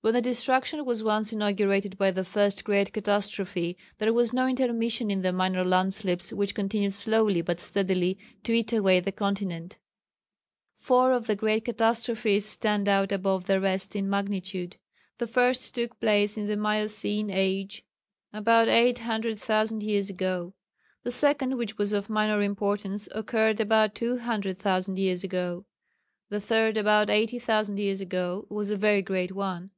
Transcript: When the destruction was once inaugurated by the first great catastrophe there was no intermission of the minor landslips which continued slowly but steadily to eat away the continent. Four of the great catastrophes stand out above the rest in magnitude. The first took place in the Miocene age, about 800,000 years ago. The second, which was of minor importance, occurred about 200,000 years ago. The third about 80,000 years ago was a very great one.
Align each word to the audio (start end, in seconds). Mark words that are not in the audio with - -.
When 0.00 0.14
the 0.14 0.22
destruction 0.22 0.84
was 0.84 1.02
once 1.02 1.32
inaugurated 1.32 1.98
by 1.98 2.12
the 2.12 2.22
first 2.22 2.64
great 2.64 2.92
catastrophe 2.92 3.76
there 3.98 4.12
was 4.12 4.32
no 4.32 4.46
intermission 4.46 5.10
of 5.10 5.22
the 5.24 5.32
minor 5.32 5.64
landslips 5.64 6.32
which 6.32 6.54
continued 6.54 6.92
slowly 6.94 7.42
but 7.42 7.58
steadily 7.58 8.16
to 8.44 8.52
eat 8.52 8.72
away 8.72 9.00
the 9.00 9.10
continent. 9.10 9.76
Four 10.76 11.10
of 11.12 11.26
the 11.26 11.34
great 11.34 11.64
catastrophes 11.64 12.46
stand 12.46 12.88
out 12.88 13.10
above 13.10 13.48
the 13.48 13.60
rest 13.60 13.96
in 13.96 14.08
magnitude. 14.08 14.76
The 15.18 15.26
first 15.26 15.74
took 15.74 15.98
place 15.98 16.36
in 16.38 16.46
the 16.46 16.56
Miocene 16.56 17.30
age, 17.32 17.84
about 18.32 18.68
800,000 18.68 19.82
years 19.82 20.08
ago. 20.08 20.54
The 21.02 21.10
second, 21.10 21.56
which 21.58 21.76
was 21.76 21.92
of 21.92 22.08
minor 22.08 22.40
importance, 22.40 23.08
occurred 23.12 23.58
about 23.60 23.96
200,000 23.96 24.96
years 24.96 25.24
ago. 25.24 25.66
The 26.30 26.40
third 26.40 26.76
about 26.76 27.10
80,000 27.10 27.78
years 27.80 28.00
ago 28.00 28.46
was 28.48 28.70
a 28.70 28.76
very 28.76 29.02
great 29.02 29.32
one. 29.32 29.72